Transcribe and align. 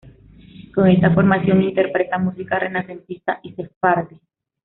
Con 0.73 0.87
esta 0.87 1.13
formación 1.13 1.61
interpreta 1.61 2.17
música 2.17 2.57
renacentista 2.57 3.39
y 3.43 3.53
sefardí. 3.53 4.19